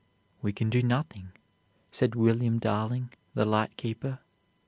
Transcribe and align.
"We 0.41 0.51
can 0.51 0.71
do 0.71 0.81
nothing," 0.81 1.29
said 1.91 2.15
William 2.15 2.57
Darling, 2.57 3.11
the 3.35 3.45
light 3.45 3.77
keeper. 3.77 4.17